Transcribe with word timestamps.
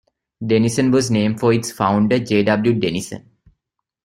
Denison 0.43 0.89
was 0.89 1.11
named 1.11 1.39
for 1.39 1.53
its 1.53 1.71
founder, 1.71 2.17
J. 2.17 2.41
W. 2.41 2.73
Denison. 2.73 3.29